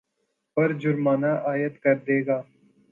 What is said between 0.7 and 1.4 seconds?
جرمانہ